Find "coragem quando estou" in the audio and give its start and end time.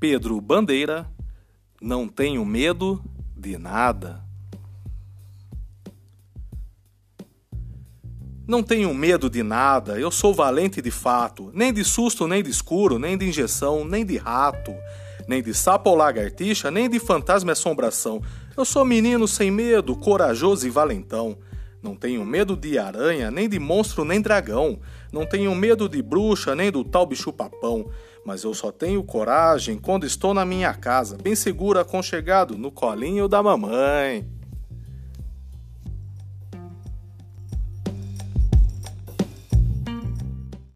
29.02-30.34